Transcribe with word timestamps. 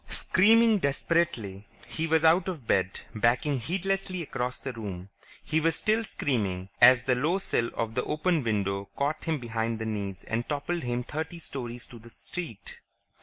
Screaming 0.09 0.79
desperately, 0.79 1.67
he 1.85 2.07
was 2.07 2.23
out 2.23 2.47
of 2.47 2.65
bed, 2.65 3.01
backing 3.13 3.59
heedlessly 3.59 4.23
across 4.23 4.59
the 4.63 4.73
room. 4.73 5.09
He 5.43 5.59
was 5.59 5.75
still 5.75 6.03
screaming 6.03 6.69
as 6.81 7.03
the 7.03 7.13
low 7.13 7.37
sill 7.37 7.69
of 7.75 7.93
the 7.93 8.03
open 8.05 8.43
window 8.43 8.89
caught 8.97 9.25
him 9.25 9.37
behind 9.37 9.77
the 9.77 9.85
knees 9.85 10.23
and 10.23 10.49
toppled 10.49 10.81
him 10.81 11.03
thirty 11.03 11.37
stories 11.37 11.85
to 11.85 11.99
the 11.99 12.09
street. 12.09 12.77